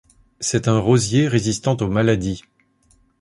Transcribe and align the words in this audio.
C'est 0.39 0.67
un 0.67 0.79
rosier 0.79 1.27
résistant 1.27 1.77
aux 1.79 1.87
maladies. 1.87 2.41